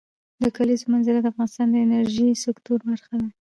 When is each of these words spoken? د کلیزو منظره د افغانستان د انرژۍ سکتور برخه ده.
د 0.43 0.43
کلیزو 0.55 0.85
منظره 0.93 1.19
د 1.21 1.27
افغانستان 1.31 1.67
د 1.71 1.75
انرژۍ 1.85 2.29
سکتور 2.45 2.79
برخه 2.89 3.13
ده. 3.21 3.27